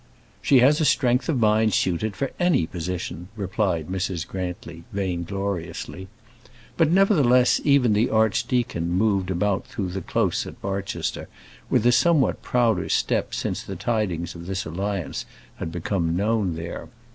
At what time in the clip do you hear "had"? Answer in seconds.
15.57-15.71